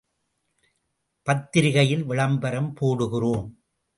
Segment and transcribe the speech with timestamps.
[1.27, 3.47] பத்திரிகையில் விளம்பரம் போடுகிறோம்.